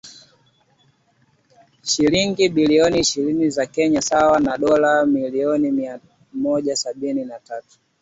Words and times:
shilingi 1.81 2.49
bilioni 2.49 2.99
ishirini 2.99 3.49
za 3.49 3.65
Kenya 3.65 4.01
sawa 4.01 4.39
na 4.39 4.57
dola 4.57 5.05
milioni 5.05 5.71
mia 5.71 5.99
moja 6.33 6.75
sabini 6.75 7.25
na 7.25 7.39
tatu 7.39 7.79